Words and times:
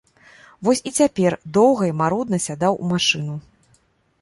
Вось 0.67 0.81
і 0.91 0.93
цяпер 1.01 1.31
доўга 1.57 1.83
і 1.91 1.95
марудна 2.01 2.37
сядаў 2.49 2.73
у 2.83 2.91
машыну. 2.93 3.35